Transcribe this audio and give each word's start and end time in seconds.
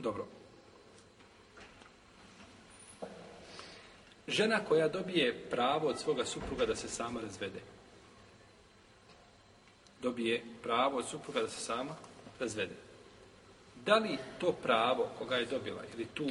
Dobro. 0.00 0.26
Žena 4.28 4.64
koja 4.68 4.88
dobije 4.88 5.34
pravo 5.50 5.88
od 5.88 5.98
svoga 5.98 6.24
supruga 6.24 6.66
da 6.66 6.76
se 6.76 6.88
sama 6.88 7.20
razvede. 7.20 7.60
Dobije 10.02 10.42
pravo 10.62 10.98
od 10.98 11.08
supruga 11.08 11.40
da 11.40 11.48
se 11.48 11.60
sama 11.60 11.96
razvede. 12.40 12.74
Da 13.84 13.98
li 13.98 14.18
to 14.38 14.52
pravo 14.52 15.08
koga 15.18 15.36
je 15.36 15.46
dobila 15.46 15.82
ili 15.94 16.06
tu 16.14 16.28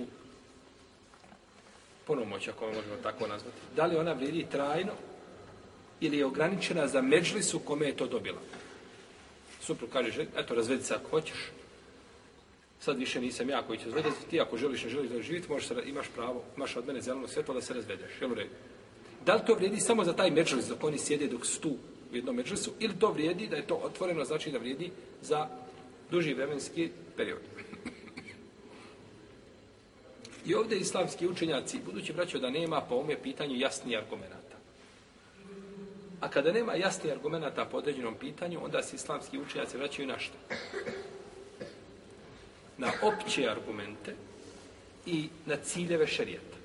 ponomoć, 2.08 2.48
ako 2.48 2.66
možemo 2.66 2.96
tako 3.04 3.28
nazvati, 3.28 3.58
da 3.76 3.86
li 3.86 3.96
ona 3.96 4.14
vrijedi 4.14 4.46
trajno 4.52 4.94
ili 6.00 6.18
je 6.18 6.26
ograničena 6.26 6.88
za 6.88 7.02
međlisu 7.02 7.60
kome 7.60 7.86
je 7.86 7.98
to 7.98 8.08
dobila? 8.08 8.42
Suprug 9.62 9.90
kaže, 9.90 10.26
eto, 10.38 10.56
razvedi 10.56 10.84
se 10.84 10.96
ako 10.96 11.10
hoćeš, 11.10 11.38
sad 12.80 12.98
više 12.98 13.22
nisam 13.22 13.50
ja 13.50 13.62
koji 13.68 13.80
će 13.80 13.86
razvedati, 13.86 14.16
ti 14.30 14.42
ako 14.42 14.58
želiš, 14.58 14.84
ne 14.84 14.90
želiš 14.90 15.10
da 15.10 15.22
živiti, 15.22 15.50
možeš 15.50 15.68
se, 15.68 15.76
imaš 15.86 16.08
pravo, 16.16 16.44
imaš 16.58 16.76
od 16.76 16.88
mene 16.88 17.02
zeleno 17.02 17.28
svjetlo 17.28 17.54
da 17.54 17.62
se 17.62 17.74
razvedeš, 17.74 18.22
jel 18.22 18.32
u 18.32 18.36
redu? 18.36 18.50
Da 19.26 19.36
li 19.36 19.42
to 19.48 19.54
vrijedi 19.54 19.80
samo 19.80 20.04
za 20.04 20.14
taj 20.14 20.32
međlis 20.32 20.66
dok 20.68 20.84
oni 20.84 20.98
sjede 20.98 21.28
dok 21.28 21.46
stu 21.46 21.70
u 22.12 22.16
jednom 22.16 22.36
međlisu, 22.36 22.72
ili 22.80 23.00
to 23.00 23.12
vrijedi 23.12 23.48
da 23.48 23.56
je 23.56 23.68
to 23.68 23.76
otvoreno, 23.76 24.26
znači 24.26 24.52
da 24.52 24.58
vrijedi 24.58 24.92
za 25.22 25.48
duži 26.12 26.34
vremenski 26.34 26.90
period? 27.18 27.42
I 30.46 30.56
ovdje 30.56 30.78
islamski 30.78 31.28
učenjaci, 31.28 31.80
budući 31.86 32.14
braćo 32.14 32.40
da 32.40 32.50
nema 32.50 32.82
po 32.82 32.96
ome 32.96 33.22
pitanju 33.24 33.56
jasni 33.56 33.98
argumenta. 33.98 34.58
A 36.20 36.30
kada 36.30 36.52
nema 36.52 36.74
jasni 36.74 37.12
argumenta 37.12 37.66
po 37.66 37.78
određenom 37.78 38.16
pitanju, 38.16 38.64
onda 38.64 38.84
se 38.84 38.96
islamski 38.96 39.40
učenjaci 39.40 39.78
vraćaju 39.78 40.08
na 40.08 40.20
što? 40.20 40.38
Na 42.80 42.92
opće 43.02 43.50
argumente 43.50 44.16
i 45.06 45.30
na 45.46 45.56
ciljeve 45.56 46.08
šerijata. 46.08 46.58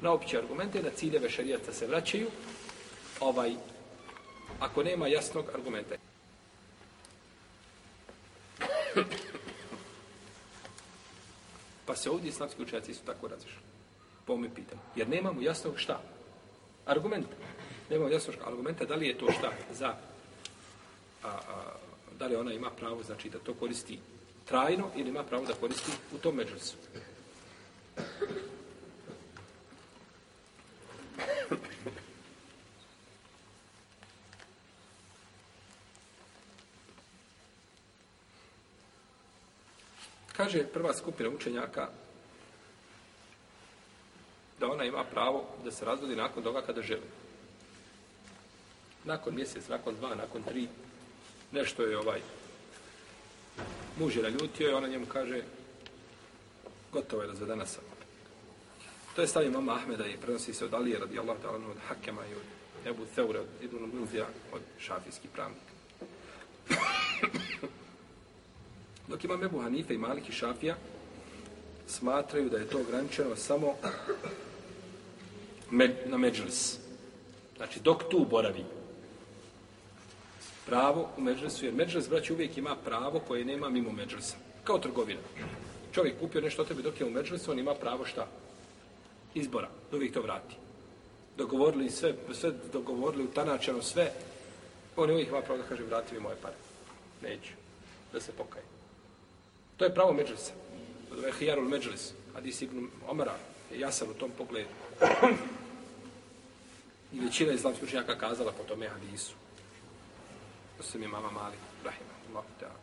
Na 0.00 0.12
opće 0.12 0.38
argumente 0.38 0.78
i 0.78 0.82
na 0.82 0.90
ciljeve 0.90 1.30
šerijata 1.30 1.72
se 1.72 1.86
vraćaju 1.86 2.30
ovaj, 3.20 3.54
ako 4.60 4.82
nema 4.82 5.08
jasnog 5.08 5.44
argumenta. 5.54 5.94
Pa 11.86 11.96
se 11.96 12.10
ovdje 12.10 12.28
islamski 12.28 12.62
učenjaci 12.62 12.94
su 12.94 13.00
tako 13.04 13.28
razišli. 13.28 13.60
Po 14.24 14.32
ovome 14.32 14.54
pitanju. 14.54 14.80
Jer 14.96 15.08
nemamo 15.08 15.42
jasnog 15.42 15.78
šta? 15.78 16.00
Argumenta. 16.86 17.36
Nemamo 17.90 18.10
jasnog 18.10 18.36
argumenta 18.46 18.84
da 18.84 18.94
li 18.94 19.06
je 19.06 19.18
to 19.18 19.32
šta 19.32 19.52
za 19.72 19.88
a, 19.88 21.28
a, 21.28 21.72
da 22.18 22.26
li 22.26 22.36
ona 22.36 22.52
ima 22.52 22.70
pravo 22.70 23.02
znači 23.02 23.30
da 23.30 23.38
to 23.38 23.54
koristi 23.54 23.98
trajno 24.48 24.90
ili 24.96 25.08
ima 25.08 25.24
pravo 25.24 25.44
da 25.44 25.54
koristi 25.54 25.92
u 26.14 26.18
tom 26.18 26.36
međusu. 26.36 26.76
Kaže 40.36 40.66
prva 40.66 40.94
skupina 40.94 41.28
učenjaka 41.28 41.88
da 44.60 44.66
ona 44.66 44.84
ima 44.84 45.04
pravo 45.04 45.44
da 45.64 45.70
se 45.70 45.84
razvodi 45.84 46.16
nakon 46.16 46.42
toga 46.42 46.62
kada 46.62 46.82
želi. 46.82 47.06
Nakon 49.04 49.34
mjesec, 49.34 49.68
nakon 49.68 49.94
dva, 49.94 50.14
nakon 50.14 50.42
tri, 50.42 50.68
nešto 51.52 51.82
je 51.82 51.98
ovaj 51.98 52.20
muž 53.98 54.16
je 54.16 54.22
naljutio 54.22 54.70
i 54.70 54.74
ona 54.74 54.88
njemu 54.88 55.06
kaže 55.06 55.42
gotovo 56.92 57.22
je 57.22 57.28
razvedena 57.28 57.66
sam. 57.66 57.84
To 59.16 59.22
je 59.22 59.28
stavio 59.28 59.50
mama 59.50 59.74
Ahmeda 59.74 60.06
i 60.06 60.16
prenosi 60.16 60.54
se 60.54 60.64
od 60.64 60.74
Alije 60.74 60.98
radijallahu 60.98 61.40
ta'ala 61.42 61.70
od 61.70 61.76
Hakema 61.88 62.26
i 62.26 62.34
od 62.34 62.42
Ebu 62.86 63.04
Theure 63.14 63.40
od 63.40 63.46
Ibn 63.62 63.76
Munzija 63.94 64.26
od 64.52 64.60
šafijskih 64.78 65.30
pravnika. 65.30 65.72
Dok 69.08 69.24
imam 69.24 69.44
Ebu 69.44 69.60
Hanife 69.60 69.94
i 69.94 69.98
Malik 69.98 70.28
i 70.28 70.32
Šafija, 70.32 70.76
smatraju 71.86 72.50
da 72.50 72.56
je 72.56 72.68
to 72.68 72.80
ograničeno 72.80 73.36
samo 73.36 73.74
med, 75.70 75.90
na 76.06 76.18
međlis. 76.18 76.78
Znači, 77.56 77.80
dok 77.80 78.02
tu 78.10 78.26
boravi 78.30 78.64
pravo 80.68 81.08
u 81.16 81.20
međlisu, 81.20 81.64
jer 81.64 81.74
međlis, 81.74 82.08
braći, 82.08 82.32
uvijek 82.32 82.58
ima 82.58 82.76
pravo 82.84 83.20
koje 83.28 83.44
nema 83.44 83.68
mimo 83.68 83.92
međlisa. 83.92 84.36
Kao 84.64 84.78
trgovina. 84.78 85.20
Čovjek 85.92 86.20
kupio 86.20 86.40
nešto 86.40 86.62
od 86.62 86.68
tebe 86.68 86.82
dok 86.82 87.00
je 87.00 87.06
u 87.06 87.10
međlisu, 87.10 87.50
on 87.50 87.58
ima 87.58 87.74
pravo 87.74 88.04
šta? 88.04 88.26
Izbora. 89.34 89.68
Da 89.90 89.96
uvijek 89.96 90.14
to 90.14 90.22
vrati. 90.22 90.54
Dogovorili 91.36 91.90
sve, 91.90 92.14
sve 92.32 92.52
dogovorili, 92.72 93.24
utanačeno 93.24 93.82
sve, 93.82 94.12
on 94.96 95.10
uvijek 95.10 95.28
ima 95.28 95.42
pravo 95.42 95.62
da 95.62 95.68
kaže 95.68 95.82
vrati 95.82 96.14
mi 96.14 96.20
moje 96.20 96.36
pare. 96.42 96.54
Neću. 97.22 97.52
Da 98.12 98.20
se 98.20 98.32
pokaje. 98.32 98.64
To 99.76 99.84
je 99.84 99.94
pravo 99.94 100.12
međlisa. 100.12 100.52
Od 101.12 101.18
ove 101.18 101.32
hijarul 101.32 101.68
međlis. 101.68 102.12
Hadis 102.34 102.62
ibn 102.62 102.88
Omara 103.08 103.34
je 103.72 103.80
jasan 103.80 104.08
u 104.10 104.14
tom 104.14 104.30
pogledu. 104.38 104.68
I 107.12 107.20
većina 107.20 107.52
islamskih 107.52 107.88
učenjaka 107.88 108.18
kazala 108.18 108.52
po 108.52 108.62
tome 108.62 108.88
hadisu 108.88 109.34
osim 110.80 111.02
imama 111.02 111.30
Malik, 111.30 111.60
rahimahullahu 111.84 112.48
ta'ala. 112.60 112.80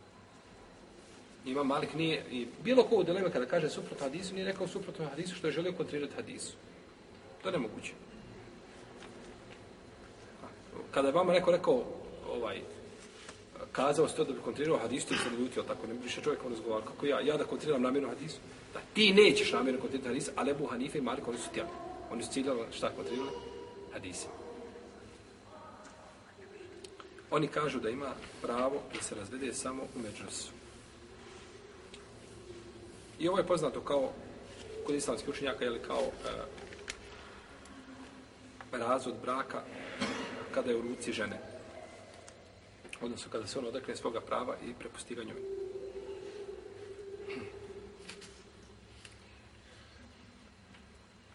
Ima 1.44 1.64
Malik 1.64 1.94
nije, 1.94 2.24
i 2.30 2.46
bilo 2.64 2.84
ko 2.84 2.96
u 2.96 3.04
dileme 3.04 3.30
kada 3.30 3.46
kaže 3.46 3.68
suprotno 3.70 4.06
hadisu, 4.06 4.34
nije 4.34 4.46
rekao 4.46 4.68
suprotno 4.68 5.08
hadisu 5.08 5.34
što 5.34 5.46
je 5.46 5.52
želio 5.52 5.72
kontrirati 5.72 6.14
hadisu. 6.14 6.52
To 7.42 7.48
je 7.48 7.52
nemoguće. 7.52 7.92
Kada 10.90 11.08
je 11.08 11.14
vama 11.14 11.32
neko 11.32 11.50
rekao, 11.50 11.84
ovaj, 12.30 12.60
kazao 13.72 14.08
ste 14.08 14.24
da 14.24 14.32
bi 14.32 14.40
kontrirao 14.40 14.78
hadisu, 14.78 15.08
ti 15.08 15.14
se 15.14 15.30
ne 15.30 15.38
ljutio 15.38 15.62
tako, 15.62 15.86
ne 15.86 15.94
bi 15.94 16.02
više 16.02 16.20
čovjek 16.20 16.44
on 16.44 16.52
razgovara, 16.52 16.84
kako 16.84 17.06
ja, 17.06 17.20
ja 17.20 17.36
da 17.36 17.44
kontriram 17.44 17.82
namjerno 17.82 18.08
hadisu. 18.08 18.38
Da, 18.74 18.80
ti 18.94 19.12
nećeš 19.12 19.52
namjerno 19.52 19.80
kontrirati 19.80 20.08
hadisu, 20.08 20.30
ali 20.36 20.50
Ebu 20.50 20.66
Hanife 20.66 20.98
i 20.98 21.02
Malik, 21.02 21.28
oni 21.28 21.38
su 21.38 21.50
tijeli. 21.52 21.70
Oni 22.10 22.22
su 22.22 22.32
ciljali 22.32 22.60
šta 22.72 22.90
kontrirali? 22.90 23.30
Hadisi. 23.92 24.26
Oni 27.36 27.48
kažu 27.48 27.80
da 27.80 27.90
ima 27.90 28.12
pravo 28.42 28.82
da 28.94 29.02
se 29.02 29.14
razvede 29.14 29.54
samo 29.54 29.82
u 29.82 29.98
međusu. 29.98 30.52
I 33.18 33.28
ovo 33.28 33.38
je 33.38 33.46
poznato 33.46 33.80
kao 33.80 34.12
kod 34.86 34.94
islamskih 34.94 35.28
učenjaka, 35.28 35.64
je 35.64 35.82
kao 35.82 36.02
e, 36.02 36.08
razvod 38.72 39.14
braka 39.22 39.62
kada 40.54 40.70
je 40.70 40.76
u 40.76 40.82
ruci 40.82 41.12
žene 41.12 41.38
odnosno 43.00 43.30
kada 43.32 43.46
se 43.46 43.58
on 43.58 43.66
odakne 43.66 43.96
svoga 43.96 44.20
prava 44.20 44.56
i 44.68 44.74
prepusti 44.78 45.14
ga 45.14 45.22
njoj. 45.24 45.42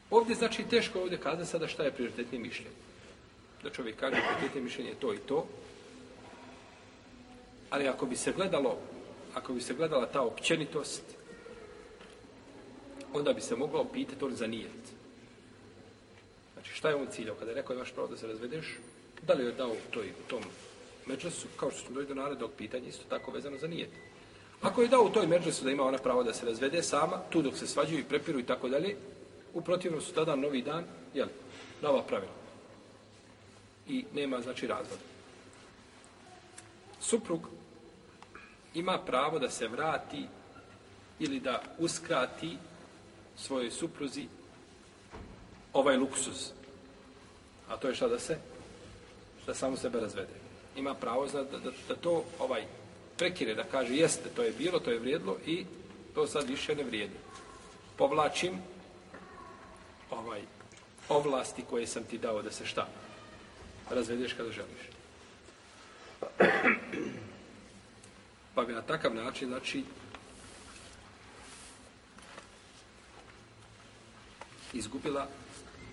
Ovdje 0.09 0.35
znači 0.35 0.63
teško 0.63 0.99
ovdje 0.99 1.17
kazati 1.17 1.49
sada 1.49 1.67
šta 1.67 1.83
je 1.83 1.91
prioritetnije 1.91 2.41
mišljenje. 2.41 2.75
Da 3.63 3.69
čovjek 3.69 3.99
kaže 3.99 4.15
prioritetnije 4.15 4.63
mišljenje 4.63 4.89
je 4.89 4.99
to 4.99 5.13
i 5.13 5.17
to, 5.17 5.47
ali 7.71 7.87
ako 7.87 8.05
bi 8.05 8.15
se 8.15 8.31
gledalo, 8.31 8.77
ako 9.33 9.53
bi 9.53 9.61
se 9.61 9.73
gledala 9.73 10.05
ta 10.05 10.21
općenitost, 10.21 11.03
onda 13.13 13.33
bi 13.33 13.41
se 13.41 13.55
moglo 13.55 13.85
pitati 13.93 14.25
on 14.25 14.35
za 14.35 14.47
nijet. 14.47 14.81
Znači 16.53 16.73
šta 16.73 16.89
je 16.89 16.95
on 16.95 17.07
ciljao? 17.11 17.35
Kada 17.35 17.51
je 17.51 17.55
rekao 17.55 17.75
imaš 17.75 17.91
pravo 17.91 18.07
da 18.07 18.17
se 18.17 18.27
razvedeš, 18.27 18.77
da 19.21 19.33
li 19.33 19.45
je 19.45 19.51
dao 19.51 19.75
toj, 19.91 20.13
tom 20.27 20.43
međusu, 21.05 21.47
kao 21.57 21.71
što 21.71 21.79
smo 21.79 21.95
dođe 21.95 22.07
do 22.07 22.15
narednog 22.15 22.51
pitanja, 22.57 22.87
isto 22.87 23.03
tako 23.09 23.31
vezano 23.31 23.57
za 23.57 23.67
nijet. 23.67 23.89
Ako 24.61 24.81
je 24.81 24.87
dao 24.87 25.03
u 25.03 25.09
toj 25.09 25.27
međusu 25.27 25.63
da 25.63 25.71
ima 25.71 25.83
ona 25.83 25.97
pravo 25.97 26.23
da 26.23 26.33
se 26.33 26.45
razvede 26.45 26.83
sama, 26.83 27.21
tu 27.29 27.41
dok 27.41 27.57
se 27.57 27.67
svađaju 27.67 27.99
i 27.99 28.03
prepiru 28.03 28.39
i 28.39 28.45
tako 28.45 28.69
dalje, 28.69 28.95
u 29.53 29.61
protivnom 29.61 30.01
su 30.01 30.13
tada 30.13 30.35
novi 30.35 30.61
dan, 30.61 30.83
jel, 31.13 31.27
nova 31.81 32.03
pravila. 32.03 32.33
I 33.87 34.05
nema, 34.13 34.41
znači, 34.41 34.67
razvoda. 34.67 35.01
Suprug 36.99 37.47
ima 38.73 38.97
pravo 38.97 39.39
da 39.39 39.49
se 39.49 39.67
vrati 39.67 40.25
ili 41.19 41.39
da 41.39 41.63
uskrati 41.77 42.57
svojoj 43.37 43.71
supruzi 43.71 44.27
ovaj 45.73 45.97
luksuz. 45.97 46.51
A 47.69 47.77
to 47.77 47.87
je 47.87 47.95
šta 47.95 48.07
da 48.07 48.19
se? 48.19 48.37
Da 49.47 49.53
samo 49.53 49.77
sebe 49.77 49.99
razvede 49.99 50.41
ima 50.75 50.93
pravo 50.93 51.27
za 51.27 51.43
da, 51.43 51.59
da, 51.59 51.71
da 51.87 51.95
to 51.95 52.23
ovaj 52.39 52.65
prekire, 53.17 53.55
da 53.55 53.63
kaže 53.63 53.95
jeste, 53.95 54.29
to 54.35 54.43
je 54.43 54.51
bilo, 54.51 54.79
to 54.79 54.91
je 54.91 54.99
vrijedlo 54.99 55.37
i 55.45 55.65
to 56.15 56.27
sad 56.27 56.49
više 56.49 56.75
ne 56.75 56.83
vrijedi. 56.83 57.15
Povlačim 57.97 58.53
ovaj 60.11 60.41
ovlasti 61.09 61.63
koje 61.69 61.87
sam 61.87 62.03
ti 62.03 62.17
dao 62.17 62.41
da 62.41 62.51
se 62.51 62.65
šta 62.65 62.87
razvedeš 63.89 64.33
kada 64.33 64.51
želiš. 64.51 64.91
sahabe 68.71 68.73
na 68.73 68.81
takav 68.81 69.15
način, 69.15 69.47
znači, 69.47 69.83
izgubila 74.73 75.27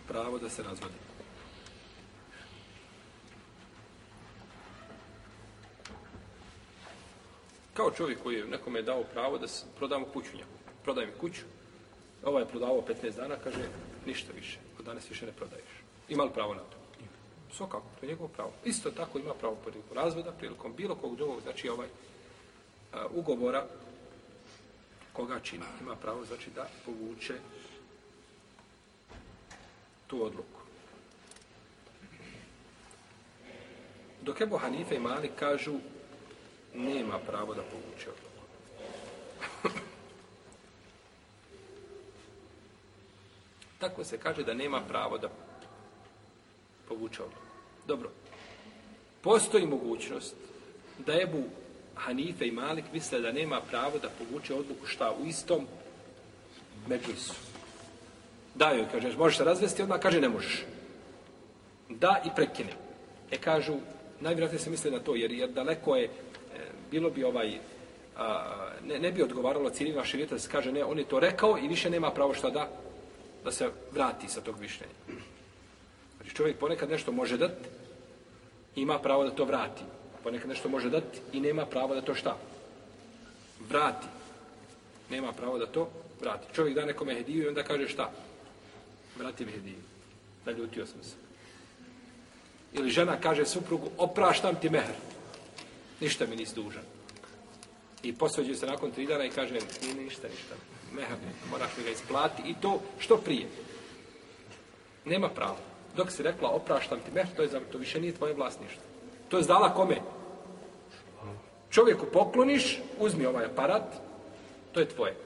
pravo 0.09 0.39
da 0.39 0.49
se 0.49 0.63
razvodi. 0.63 0.95
Kao 7.75 7.91
čovjek 7.91 8.23
koji 8.23 8.37
je 8.37 8.47
nekom 8.47 8.77
je 8.77 8.83
dao 8.83 9.05
pravo 9.05 9.39
da 9.39 9.49
se 9.49 9.67
prodamo 9.79 10.07
kuću 10.07 10.37
njemu. 10.37 10.51
Prodaj 10.85 11.07
mi 11.07 11.13
kuću. 11.21 11.43
Ovaj 12.25 12.43
je 12.43 12.49
prodavao 12.49 12.83
15 12.83 13.17
dana, 13.17 13.37
kaže, 13.45 13.69
ništa 14.07 14.33
više. 14.33 14.59
Od 14.79 14.85
danas 14.85 15.11
više 15.11 15.27
ne 15.27 15.33
prodaješ. 15.33 15.71
Ima 16.09 16.25
li 16.25 16.31
pravo 16.35 16.55
na 16.55 16.61
to? 16.61 16.77
Svakako, 17.53 17.87
to 18.01 18.07
je 18.07 18.11
njegovo 18.11 18.29
pravo. 18.29 18.53
Isto 18.65 18.91
tako 18.91 19.19
ima 19.19 19.35
pravo 19.35 19.55
prilikom 19.55 19.97
razvoda, 19.97 20.33
prilikom 20.33 20.75
bilo 20.77 20.95
kog 20.95 21.17
drugog, 21.17 21.41
znači 21.43 21.69
ovaj 21.69 21.89
a, 22.93 23.07
ugovora 23.15 23.67
koga 25.13 25.41
čini. 25.41 25.65
Ima 25.81 25.97
pravo, 25.97 26.25
znači, 26.25 26.51
da 26.55 26.69
povuče 26.85 27.35
tu 30.07 30.25
odluku. 30.25 30.61
Dok 34.23 34.41
Ebu 34.41 34.57
Hanife 34.57 34.95
i 34.95 35.01
Malik 35.01 35.31
kažu 35.39 35.75
nema 36.75 37.19
pravo 37.19 37.55
da 37.55 37.63
povuče 37.63 38.11
odluku. 38.11 38.45
Tako 43.81 44.05
se 44.05 44.19
kaže 44.19 44.45
da 44.45 44.55
nema 44.55 44.81
pravo 44.89 45.19
da 45.19 45.29
povuče 46.89 47.23
odluku. 47.23 47.43
Dobro. 47.87 48.11
Postoji 49.21 49.67
mogućnost 49.67 50.35
da 50.99 51.21
Ebu 51.23 51.45
Hanife 51.99 52.47
i 52.47 52.51
Malik 52.51 52.85
misle 52.93 53.21
da 53.21 53.33
nema 53.33 53.61
pravo 53.61 53.99
da 53.99 54.09
povuče 54.19 54.55
odluku 54.55 54.87
šta 54.87 55.13
u 55.23 55.27
istom 55.27 55.67
međusu. 56.89 57.35
Da 58.55 58.71
joj, 58.71 58.87
kažeš, 58.93 59.17
možeš 59.17 59.39
se 59.39 59.45
razvesti, 59.45 59.83
odmah 59.83 60.01
kaže 60.01 60.21
ne 60.21 60.29
možeš. 60.29 60.65
Da 61.89 62.23
i 62.25 62.29
prekine. 62.37 62.73
E 63.31 63.39
kažu, 63.39 63.75
najvjerojatnije 64.21 64.61
se 64.61 64.71
misle 64.71 64.91
na 64.91 64.99
to, 64.99 65.15
jer, 65.15 65.33
jer 65.33 65.51
daleko 65.51 65.97
je, 65.97 66.05
e, 66.05 66.09
bilo 66.91 67.11
bi 67.11 67.25
ovaj, 67.25 67.59
a, 68.17 68.69
ne, 68.85 68.99
ne 68.99 69.13
bi 69.13 69.23
odgovaralo 69.23 69.71
ciljima 69.71 70.05
širita 70.05 70.35
da 70.35 70.39
se 70.39 70.51
kaže 70.51 70.73
ne, 70.73 70.85
on 70.85 70.99
je 70.99 71.05
to 71.05 71.21
rekao 71.21 71.59
i 71.59 71.69
više 71.69 71.91
nema 71.91 72.11
pravo 72.11 72.35
šta 72.35 72.51
da, 72.51 72.69
da 73.45 73.53
se 73.53 73.71
vrati 73.93 74.29
sa 74.29 74.41
tog 74.41 74.61
mišljenja. 74.61 74.93
Znači 76.17 76.35
čovjek 76.35 76.59
ponekad 76.59 76.91
nešto 76.91 77.13
može 77.13 77.37
dati, 77.37 77.69
ima 78.77 78.99
pravo 78.99 79.25
da 79.25 79.31
to 79.31 79.45
vrati. 79.45 79.83
Pa 80.19 80.23
Ponekad 80.23 80.49
nešto 80.49 80.69
može 80.69 80.91
dati 80.91 81.19
i 81.33 81.41
nema 81.41 81.67
pravo 81.67 81.95
da 81.95 82.01
to 82.01 82.15
šta? 82.15 82.37
Vrati. 83.69 84.07
Nema 85.11 85.33
pravo 85.33 85.59
da 85.59 85.67
to 85.67 85.91
vrati. 86.21 86.55
Čovjek 86.55 86.75
da 86.75 86.85
nekome 86.85 87.15
hediju 87.15 87.45
i 87.45 87.49
onda 87.49 87.63
kaže 87.63 87.89
šta? 87.89 88.11
Vrati 89.19 89.45
mi 89.45 89.53
hediju. 89.53 89.79
Naljutio 90.45 90.87
sam 90.87 91.03
se. 91.03 91.15
Ili 92.73 92.91
žena 92.91 93.21
kaže 93.21 93.47
suprugu, 93.47 93.91
opraštam 93.99 94.57
ti 94.61 94.71
mehr. 94.71 94.95
Ništa 96.01 96.27
mi 96.27 96.37
nisi 96.37 96.55
dužan. 96.55 96.83
I 98.03 98.15
posveđuje 98.15 98.57
se 98.57 98.67
nakon 98.67 98.91
tri 98.91 99.07
dana 99.07 99.25
i 99.25 99.31
kaže, 99.31 99.55
nije 99.55 99.95
ništa, 99.95 100.29
ništa. 100.29 100.55
Mehr, 100.93 101.09
moraš 101.51 101.71
mi 101.79 101.85
ga 101.85 101.91
isplati. 101.91 102.43
I 102.47 102.55
to 102.61 102.81
što 102.99 103.17
prije. 103.17 103.49
Nema 105.05 105.29
pravo. 105.29 105.57
Dok 105.97 106.11
si 106.13 106.23
rekla, 106.23 106.49
opraštam 106.49 106.99
ti 107.01 107.11
mehr, 107.15 107.27
to, 107.37 107.43
je, 107.43 107.49
to 107.73 107.79
više 107.79 108.01
nije 108.01 108.15
tvoje 108.15 108.35
vlasništvo. 108.35 108.83
To 109.29 109.37
je 109.37 109.43
zdala 109.43 109.75
kome? 109.75 109.97
Čovjeku 111.71 112.07
pokloniš, 112.13 112.79
uzmi 112.99 113.27
ovaj 113.27 113.45
aparat, 113.45 113.83
to 114.73 114.81
je 114.81 114.89
tvoje. 114.89 115.17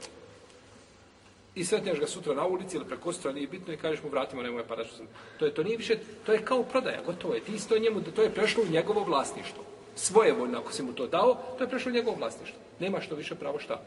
I 1.54 1.64
sretneš 1.64 2.00
ga 2.00 2.06
sutra 2.06 2.34
na 2.34 2.46
ulici 2.46 2.76
ili 2.76 2.84
preko 2.84 3.12
sutra, 3.12 3.32
nije 3.32 3.46
bitno 3.46 3.72
i 3.72 3.76
kažeš 3.76 4.02
mu 4.02 4.10
vratimo 4.10 4.42
nemoj 4.42 4.62
aparat. 4.62 4.86
Što 4.86 4.96
sam... 4.96 5.06
To 5.38 5.44
je 5.44 5.54
to 5.54 5.62
nije 5.62 5.76
više, 5.76 5.98
to 6.26 6.32
je 6.32 6.44
kao 6.44 6.62
prodaja, 6.62 7.02
gotovo 7.06 7.34
je. 7.34 7.40
Ti 7.40 7.54
isto 7.54 7.78
njemu, 7.78 8.00
to 8.00 8.22
je 8.22 8.34
prešlo 8.34 8.62
u 8.62 8.72
njegovo 8.72 9.04
vlasništvo. 9.04 9.64
Svoje 9.96 10.32
voljno, 10.32 10.58
ako 10.58 10.72
si 10.72 10.82
mu 10.82 10.92
to 10.92 11.06
dao, 11.06 11.36
to 11.58 11.64
je 11.64 11.70
prešlo 11.70 11.90
u 11.90 11.94
njegovo 11.94 12.16
vlasništvo. 12.16 12.58
Nema 12.80 13.00
što 13.00 13.14
više 13.14 13.34
pravo 13.34 13.58
šta. 13.58 13.82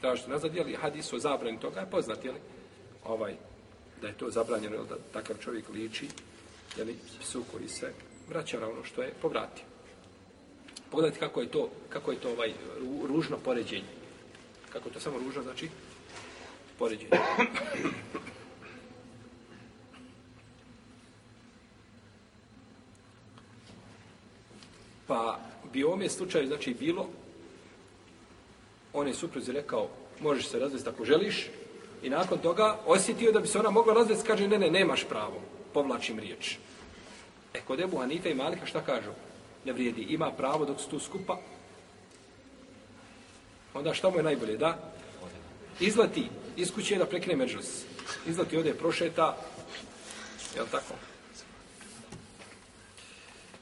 Tražite 0.00 0.30
nazad, 0.30 0.54
jeli 0.54 0.74
hadis 0.74 1.12
o 1.12 1.18
zabrani 1.18 1.60
toga, 1.60 1.80
je 1.80 1.90
poznat, 1.90 2.24
jeli? 2.24 2.38
Ovaj, 3.04 3.34
da 4.00 4.08
je 4.08 4.14
to 4.14 4.30
zabranjeno, 4.30 4.84
da 4.84 4.96
takav 5.12 5.36
čovjek 5.40 5.68
liči, 5.68 6.08
jeli, 6.76 6.96
psu 7.20 7.42
koji 7.52 7.68
se 7.68 7.92
vraća 8.28 8.68
ono 8.68 8.84
što 8.84 9.02
je 9.02 9.12
povratio. 9.22 9.64
Pogledajte 10.90 11.20
kako 11.20 11.40
je 11.40 11.48
to, 11.48 11.70
kako 11.88 12.12
je 12.12 12.20
to 12.20 12.30
ovaj 12.30 12.52
ružno 13.08 13.36
poređenje. 13.44 13.92
Kako 14.72 14.90
to 14.90 15.00
samo 15.00 15.18
ružno, 15.18 15.42
znači 15.42 15.68
poređenje. 16.78 17.10
Pa 25.06 25.40
bi 25.72 25.84
u 25.84 25.86
ovome 25.86 26.08
slučaju, 26.08 26.46
znači, 26.46 26.74
bilo, 26.74 27.08
on 28.92 29.08
je 29.08 29.14
supruzi 29.14 29.52
rekao, 29.52 29.88
možeš 30.20 30.48
se 30.48 30.58
razvesti 30.58 30.88
ako 30.88 31.04
želiš, 31.04 31.46
i 32.02 32.10
nakon 32.10 32.38
toga 32.38 32.78
osjetio 32.86 33.32
da 33.32 33.40
bi 33.40 33.48
se 33.48 33.58
ona 33.58 33.70
mogla 33.70 33.94
razvesti, 33.94 34.26
kaže, 34.26 34.48
ne, 34.48 34.58
ne, 34.58 34.70
nemaš 34.70 35.04
pravo, 35.08 35.40
povlačim 35.72 36.18
riječ. 36.18 36.56
E, 37.56 37.60
kod 37.66 37.80
Ebu 37.80 37.98
Hanife 37.98 38.30
i 38.30 38.34
Malika 38.34 38.66
šta 38.66 38.80
kažu? 38.84 39.10
Ne 39.64 39.72
vrijedi, 39.72 40.02
ima 40.02 40.30
pravo 40.30 40.64
dok 40.64 40.80
su 40.80 40.90
tu 40.90 40.98
skupa. 40.98 41.38
Onda 43.74 43.94
šta 43.94 44.10
mu 44.10 44.16
je 44.16 44.22
najbolje, 44.22 44.56
da? 44.56 44.78
Izleti 45.80 46.28
iz 46.56 46.72
kuće 46.74 46.96
da 46.96 47.06
prekine 47.06 47.36
međus. 47.36 47.84
Izleti 48.26 48.56
ode 48.56 48.74
prošeta, 48.74 49.36
je 50.54 50.62
li 50.62 50.68
tako? 50.70 50.94